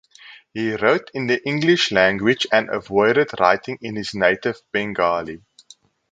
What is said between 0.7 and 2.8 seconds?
wrote in the English language and